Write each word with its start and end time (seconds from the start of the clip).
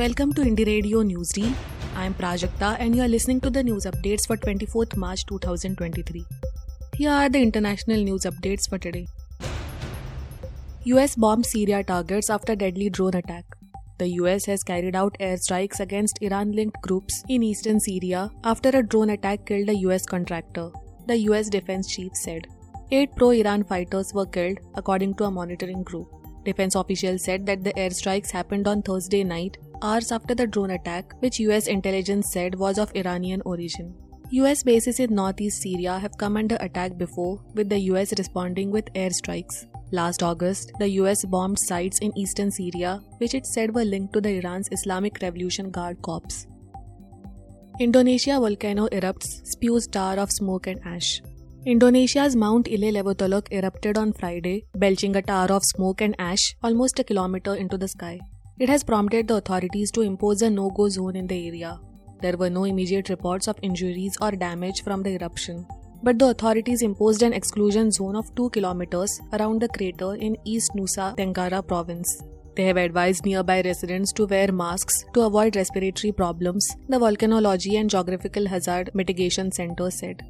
Welcome 0.00 0.32
to 0.36 0.40
Indie 0.48 0.64
Radio 0.66 1.00
Newsreel. 1.02 1.54
I 1.94 2.06
am 2.06 2.14
Prajakta 2.14 2.68
and 2.80 2.96
you 2.96 3.02
are 3.02 3.08
listening 3.14 3.38
to 3.42 3.50
the 3.50 3.62
news 3.62 3.84
updates 3.84 4.26
for 4.26 4.34
24th 4.34 4.96
March 4.96 5.26
2023. 5.26 6.24
Here 6.94 7.10
are 7.10 7.28
the 7.28 7.42
international 7.42 8.02
news 8.02 8.22
updates 8.30 8.66
for 8.66 8.78
today. 8.78 9.06
US 10.84 11.16
bombed 11.16 11.44
Syria 11.44 11.82
targets 11.84 12.30
after 12.30 12.56
deadly 12.56 12.88
drone 12.88 13.14
attack. 13.14 13.44
The 13.98 14.08
US 14.20 14.46
has 14.46 14.62
carried 14.62 14.96
out 14.96 15.18
airstrikes 15.20 15.80
against 15.80 16.22
Iran 16.22 16.52
linked 16.52 16.80
groups 16.80 17.22
in 17.28 17.42
eastern 17.42 17.78
Syria 17.78 18.30
after 18.42 18.70
a 18.70 18.82
drone 18.82 19.10
attack 19.10 19.44
killed 19.44 19.68
a 19.68 19.76
US 19.88 20.06
contractor, 20.06 20.70
the 21.08 21.18
US 21.28 21.50
defense 21.50 21.94
chief 21.94 22.12
said. 22.14 22.46
Eight 22.90 23.14
pro 23.16 23.32
Iran 23.42 23.64
fighters 23.64 24.14
were 24.14 24.24
killed, 24.24 24.60
according 24.76 25.16
to 25.16 25.24
a 25.24 25.30
monitoring 25.30 25.82
group. 25.82 26.08
Defense 26.46 26.74
officials 26.74 27.22
said 27.22 27.44
that 27.44 27.64
the 27.64 27.74
airstrikes 27.74 28.30
happened 28.30 28.66
on 28.66 28.80
Thursday 28.80 29.24
night, 29.24 29.58
hours 29.82 30.12
after 30.12 30.34
the 30.34 30.46
drone 30.46 30.70
attack, 30.70 31.14
which 31.20 31.40
US 31.40 31.66
intelligence 31.66 32.32
said 32.32 32.54
was 32.54 32.78
of 32.78 32.94
Iranian 32.94 33.42
origin. 33.44 33.94
US 34.30 34.62
bases 34.62 35.00
in 35.00 35.14
northeast 35.14 35.62
Syria 35.62 35.98
have 35.98 36.16
come 36.16 36.36
under 36.36 36.56
attack 36.60 36.96
before, 36.96 37.40
with 37.54 37.68
the 37.68 37.80
US 37.90 38.12
responding 38.16 38.70
with 38.70 38.92
airstrikes. 38.94 39.66
Last 39.92 40.22
August, 40.22 40.70
the 40.78 40.88
US 41.00 41.24
bombed 41.24 41.58
sites 41.58 41.98
in 41.98 42.16
eastern 42.16 42.50
Syria, 42.52 43.00
which 43.18 43.34
it 43.34 43.44
said 43.44 43.74
were 43.74 43.84
linked 43.84 44.12
to 44.12 44.20
the 44.20 44.36
Iran's 44.38 44.68
Islamic 44.70 45.18
Revolution 45.20 45.70
Guard 45.70 46.00
Corps. 46.00 46.46
Indonesia 47.80 48.38
volcano 48.38 48.86
erupts, 48.88 49.44
spews 49.44 49.88
tar 49.88 50.18
of 50.18 50.30
smoke 50.30 50.68
and 50.68 50.80
ash. 50.84 51.22
Indonesia's 51.66 52.36
Mount 52.36 52.68
Ile 52.68 52.92
Lewotolok 52.92 53.50
erupted 53.50 53.98
on 53.98 54.12
Friday, 54.12 54.64
belching 54.74 55.16
a 55.16 55.22
tar 55.22 55.50
of 55.50 55.62
smoke 55.64 56.00
and 56.00 56.14
ash 56.18 56.54
almost 56.62 56.98
a 57.00 57.04
kilometer 57.04 57.54
into 57.54 57.76
the 57.76 57.88
sky. 57.88 58.20
It 58.64 58.68
has 58.68 58.82
prompted 58.84 59.26
the 59.26 59.36
authorities 59.36 59.90
to 59.92 60.02
impose 60.02 60.42
a 60.42 60.50
no 60.50 60.68
go 60.68 60.86
zone 60.90 61.16
in 61.16 61.26
the 61.26 61.48
area. 61.48 61.80
There 62.20 62.36
were 62.36 62.50
no 62.50 62.64
immediate 62.64 63.08
reports 63.08 63.48
of 63.48 63.58
injuries 63.62 64.18
or 64.20 64.32
damage 64.32 64.82
from 64.84 65.02
the 65.02 65.14
eruption, 65.14 65.66
but 66.02 66.18
the 66.18 66.26
authorities 66.26 66.82
imposed 66.82 67.22
an 67.22 67.32
exclusion 67.32 67.90
zone 67.90 68.16
of 68.16 68.34
2 68.34 68.50
kilometers 68.50 69.18
around 69.32 69.62
the 69.62 69.68
crater 69.68 70.14
in 70.16 70.36
East 70.44 70.72
Nusa 70.76 71.16
Tenggara 71.16 71.66
province. 71.66 72.22
They 72.54 72.66
have 72.66 72.76
advised 72.76 73.24
nearby 73.24 73.62
residents 73.62 74.12
to 74.12 74.26
wear 74.26 74.52
masks 74.52 75.04
to 75.14 75.22
avoid 75.22 75.56
respiratory 75.56 76.12
problems, 76.12 76.68
the 76.90 76.98
Volcanology 76.98 77.80
and 77.80 77.88
Geographical 77.88 78.46
Hazard 78.46 78.90
Mitigation 78.92 79.50
Center 79.50 79.90
said. 79.90 80.22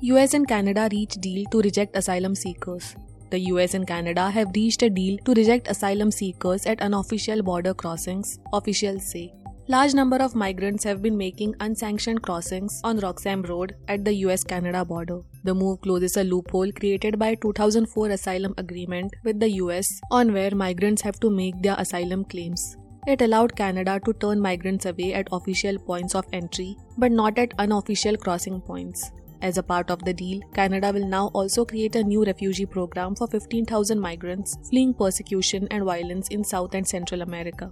US 0.00 0.32
and 0.32 0.48
Canada 0.48 0.88
reach 0.90 1.20
deal 1.20 1.44
to 1.50 1.60
reject 1.60 1.96
asylum 1.96 2.34
seekers. 2.34 2.96
The 3.30 3.40
US 3.50 3.74
and 3.74 3.86
Canada 3.86 4.30
have 4.30 4.52
reached 4.54 4.82
a 4.82 4.90
deal 4.90 5.18
to 5.24 5.34
reject 5.34 5.68
asylum 5.68 6.10
seekers 6.10 6.64
at 6.66 6.80
unofficial 6.80 7.42
border 7.42 7.74
crossings, 7.74 8.38
officials 8.52 9.10
say. 9.10 9.32
Large 9.68 9.94
number 9.94 10.18
of 10.18 10.36
migrants 10.36 10.84
have 10.84 11.02
been 11.02 11.18
making 11.18 11.56
unsanctioned 11.58 12.22
crossings 12.22 12.80
on 12.84 13.00
Roxham 13.00 13.42
Road 13.42 13.74
at 13.88 14.04
the 14.04 14.14
US-Canada 14.14 14.84
border. 14.84 15.22
The 15.42 15.54
move 15.54 15.80
closes 15.80 16.16
a 16.16 16.22
loophole 16.22 16.70
created 16.70 17.18
by 17.18 17.30
a 17.30 17.36
2004 17.36 18.10
asylum 18.10 18.54
agreement 18.58 19.12
with 19.24 19.40
the 19.40 19.50
US 19.62 19.88
on 20.12 20.32
where 20.32 20.54
migrants 20.54 21.02
have 21.02 21.18
to 21.18 21.30
make 21.30 21.60
their 21.62 21.74
asylum 21.78 22.24
claims. 22.24 22.76
It 23.08 23.22
allowed 23.22 23.56
Canada 23.56 24.00
to 24.04 24.12
turn 24.12 24.40
migrants 24.40 24.86
away 24.86 25.14
at 25.14 25.28
official 25.32 25.78
points 25.78 26.14
of 26.14 26.26
entry 26.32 26.76
but 26.96 27.10
not 27.10 27.36
at 27.36 27.52
unofficial 27.58 28.16
crossing 28.16 28.60
points. 28.60 29.10
As 29.42 29.58
a 29.58 29.62
part 29.62 29.90
of 29.90 30.04
the 30.04 30.14
deal, 30.14 30.40
Canada 30.54 30.92
will 30.92 31.06
now 31.06 31.28
also 31.34 31.64
create 31.64 31.94
a 31.94 32.02
new 32.02 32.24
refugee 32.24 32.66
program 32.66 33.14
for 33.14 33.26
15,000 33.26 34.00
migrants 34.00 34.56
fleeing 34.68 34.94
persecution 34.94 35.68
and 35.70 35.84
violence 35.84 36.28
in 36.28 36.42
South 36.42 36.74
and 36.74 36.86
Central 36.88 37.22
America. 37.22 37.70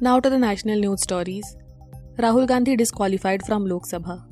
Now 0.00 0.20
to 0.20 0.28
the 0.28 0.38
national 0.38 0.78
news 0.78 1.02
stories. 1.02 1.56
Rahul 2.18 2.46
Gandhi 2.46 2.76
disqualified 2.76 3.44
from 3.44 3.66
Lok 3.66 3.86
Sabha. 3.86 4.22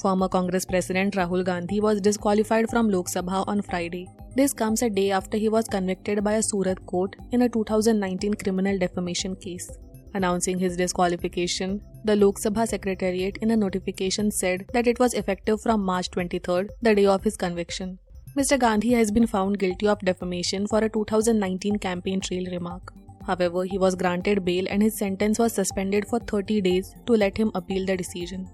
Former 0.00 0.28
Congress 0.28 0.64
President 0.64 1.14
Rahul 1.14 1.44
Gandhi 1.44 1.80
was 1.80 2.00
disqualified 2.00 2.68
from 2.70 2.88
Lok 2.88 3.06
Sabha 3.06 3.44
on 3.46 3.62
Friday. 3.62 4.08
This 4.34 4.52
comes 4.52 4.82
a 4.82 4.88
day 4.88 5.10
after 5.10 5.36
he 5.36 5.48
was 5.48 5.68
convicted 5.68 6.24
by 6.24 6.34
a 6.34 6.42
Surat 6.42 6.84
court 6.86 7.16
in 7.30 7.42
a 7.42 7.48
2019 7.48 8.34
criminal 8.34 8.78
defamation 8.78 9.36
case. 9.36 9.70
Announcing 10.14 10.58
his 10.58 10.76
disqualification, 10.76 11.80
the 12.04 12.14
Lok 12.16 12.38
Sabha 12.38 12.68
Secretariat 12.68 13.38
in 13.38 13.50
a 13.50 13.56
notification 13.56 14.30
said 14.30 14.66
that 14.74 14.86
it 14.86 14.98
was 14.98 15.14
effective 15.14 15.60
from 15.62 15.82
March 15.82 16.10
23rd, 16.10 16.68
the 16.82 16.94
day 16.94 17.06
of 17.06 17.24
his 17.24 17.36
conviction. 17.36 17.98
Mr. 18.36 18.58
Gandhi 18.58 18.92
has 18.92 19.10
been 19.10 19.26
found 19.26 19.58
guilty 19.58 19.86
of 19.86 19.98
defamation 20.00 20.66
for 20.66 20.78
a 20.78 20.88
2019 20.88 21.78
campaign 21.78 22.20
trail 22.20 22.44
remark. 22.50 22.92
However, 23.26 23.64
he 23.64 23.78
was 23.78 23.94
granted 23.94 24.44
bail 24.44 24.66
and 24.68 24.82
his 24.82 24.98
sentence 24.98 25.38
was 25.38 25.54
suspended 25.54 26.06
for 26.06 26.18
30 26.18 26.60
days 26.60 26.94
to 27.06 27.14
let 27.14 27.36
him 27.36 27.50
appeal 27.54 27.86
the 27.86 27.96
decision. 27.96 28.48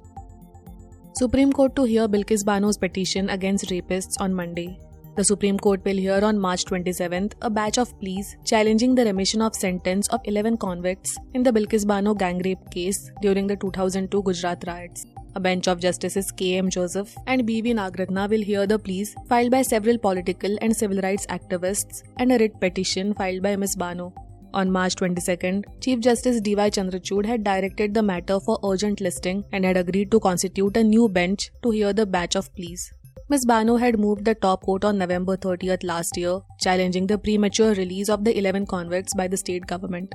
Supreme 1.15 1.53
Court 1.53 1.75
to 1.75 1.85
hear 1.85 2.07
Bilkis 2.07 2.45
Bano's 2.45 2.79
petition 2.79 3.31
against 3.31 3.71
rapists 3.71 4.21
on 4.21 4.33
Monday. 4.33 4.79
The 5.19 5.25
Supreme 5.25 5.59
Court 5.59 5.84
will 5.84 5.97
hear 5.97 6.21
on 6.25 6.39
March 6.39 6.65
27th 6.65 7.33
a 7.43 7.51
batch 7.51 7.77
of 7.77 7.93
pleas 7.99 8.37
challenging 8.45 8.95
the 8.95 9.05
remission 9.05 9.43
of 9.43 9.56
sentence 9.56 10.06
of 10.11 10.21
11 10.23 10.59
convicts 10.59 11.17
in 11.34 11.43
the 11.43 11.51
Bilkis 11.51 11.84
Bano 11.84 12.15
gang 12.15 12.39
rape 12.45 12.71
case 12.71 13.11
during 13.21 13.49
the 13.49 13.56
2002 13.56 14.23
Gujarat 14.23 14.62
riots. 14.69 15.05
A 15.34 15.41
bench 15.41 15.67
of 15.67 15.81
Justices 15.81 16.31
K.M. 16.31 16.71
Joseph 16.71 17.17
and 17.27 17.45
B.V. 17.45 17.75
Nagratna 17.75 18.31
will 18.31 18.45
hear 18.45 18.65
the 18.65 18.79
pleas 18.79 19.17
filed 19.29 19.51
by 19.51 19.62
several 19.62 19.99
political 19.99 20.56
and 20.61 20.77
civil 20.77 21.01
rights 21.01 21.27
activists 21.27 22.05
and 22.19 22.31
a 22.31 22.39
writ 22.39 22.61
petition 22.61 23.12
filed 23.12 23.43
by 23.43 23.56
Ms. 23.56 23.75
Bano. 23.75 24.15
On 24.55 24.71
March 24.71 24.95
22nd, 24.95 25.65
Chief 25.81 25.99
Justice 25.99 26.41
D.Y. 26.41 26.71
Chandrachud 26.71 27.27
had 27.27 27.43
directed 27.43 27.93
the 27.93 28.05
matter 28.05 28.39
for 28.39 28.61
urgent 28.65 29.00
listing 29.00 29.45
and 29.50 29.65
had 29.65 29.77
agreed 29.77 30.12
to 30.12 30.21
constitute 30.21 30.77
a 30.77 30.85
new 30.85 31.09
bench 31.09 31.50
to 31.65 31.71
hear 31.71 31.93
the 31.93 32.06
batch 32.06 32.37
of 32.37 32.55
pleas. 32.55 32.93
Ms. 33.31 33.44
Bano 33.44 33.77
had 33.77 33.99
moved 33.99 34.25
the 34.25 34.34
top 34.34 34.62
court 34.62 34.87
on 34.87 34.97
November 34.97 35.37
30th 35.37 35.84
last 35.84 36.16
year, 36.16 36.41
challenging 36.59 37.06
the 37.06 37.19
premature 37.19 37.75
release 37.75 38.09
of 38.09 38.25
the 38.25 38.39
11 38.39 38.65
convicts 38.65 39.15
by 39.15 39.28
the 39.28 39.37
state 39.37 39.66
government. 39.66 40.15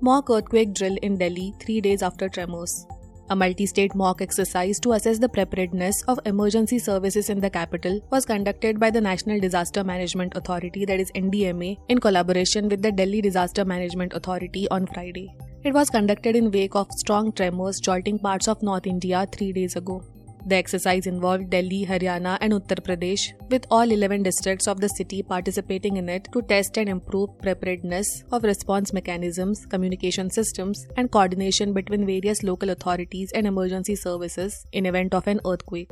Mock 0.00 0.30
earthquake 0.30 0.72
drill 0.72 0.96
in 1.02 1.18
Delhi 1.18 1.52
three 1.58 1.80
days 1.80 2.04
after 2.04 2.28
tremors. 2.28 2.86
A 3.30 3.34
multi 3.34 3.66
state 3.66 3.92
mock 3.96 4.22
exercise 4.22 4.78
to 4.80 4.92
assess 4.92 5.18
the 5.18 5.28
preparedness 5.28 6.04
of 6.06 6.20
emergency 6.26 6.78
services 6.78 7.28
in 7.28 7.40
the 7.40 7.50
capital 7.50 8.00
was 8.12 8.24
conducted 8.24 8.78
by 8.78 8.88
the 8.88 9.00
National 9.00 9.40
Disaster 9.40 9.82
Management 9.82 10.36
Authority, 10.36 10.84
that 10.84 11.00
is 11.00 11.10
NDMA, 11.16 11.76
in 11.88 11.98
collaboration 11.98 12.68
with 12.68 12.82
the 12.82 12.92
Delhi 12.92 13.20
Disaster 13.20 13.64
Management 13.64 14.12
Authority 14.12 14.68
on 14.70 14.86
Friday. 14.86 15.34
It 15.64 15.74
was 15.74 15.90
conducted 15.90 16.36
in 16.36 16.52
wake 16.52 16.76
of 16.76 16.86
strong 16.92 17.32
tremors 17.32 17.80
jolting 17.80 18.20
parts 18.20 18.46
of 18.46 18.62
North 18.62 18.86
India 18.86 19.26
three 19.32 19.52
days 19.52 19.74
ago. 19.74 20.04
The 20.48 20.54
exercise 20.54 21.06
involved 21.08 21.50
Delhi, 21.50 21.84
Haryana, 21.84 22.38
and 22.40 22.52
Uttar 22.52 22.78
Pradesh, 22.88 23.32
with 23.50 23.66
all 23.68 23.90
11 23.90 24.22
districts 24.22 24.68
of 24.68 24.80
the 24.80 24.88
city 24.90 25.20
participating 25.20 25.96
in 25.96 26.08
it 26.08 26.28
to 26.32 26.40
test 26.42 26.78
and 26.78 26.88
improve 26.88 27.36
preparedness 27.42 28.22
of 28.30 28.44
response 28.44 28.92
mechanisms, 28.92 29.66
communication 29.66 30.30
systems, 30.30 30.86
and 30.96 31.10
coordination 31.10 31.72
between 31.72 32.06
various 32.06 32.44
local 32.44 32.70
authorities 32.70 33.32
and 33.34 33.44
emergency 33.44 33.96
services 33.96 34.64
in 34.70 34.86
event 34.86 35.14
of 35.14 35.26
an 35.26 35.40
earthquake. 35.44 35.90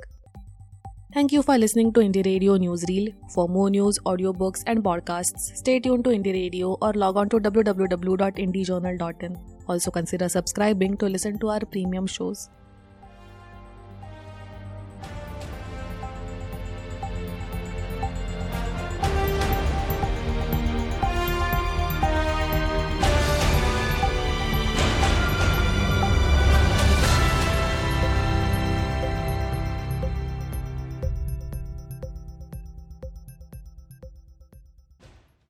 Thank 1.12 1.33
you 1.33 1.42
for 1.42 1.59
listening 1.59 1.92
to 1.95 2.01
Indie 2.01 2.24
Radio 2.24 2.56
Newsreel. 2.56 3.12
For 3.34 3.48
more 3.48 3.71
news, 3.71 3.98
audiobooks, 4.06 4.62
and 4.68 4.84
podcasts, 4.84 5.56
stay 5.56 5.80
tuned 5.80 6.04
to 6.04 6.10
Indie 6.10 6.33
Radio 6.33 6.77
or 6.80 6.92
log 6.92 7.16
on 7.16 7.28
to 7.30 7.41
www.indiejournal.in. 7.41 9.36
Also 9.68 9.91
consider 9.91 10.28
subscribing 10.28 10.97
to 10.98 11.06
listen 11.06 11.41
to 11.41 11.48
our 11.51 11.60
premium 11.60 12.06
shows. 12.06 12.51